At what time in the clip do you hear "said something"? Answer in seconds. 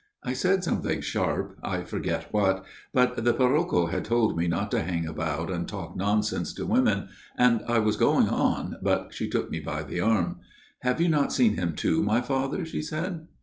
0.33-0.99